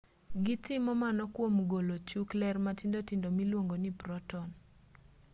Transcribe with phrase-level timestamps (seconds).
[0.45, 4.47] gitimo mano kwom golo chuk ler matindo tindo miluongo ni proton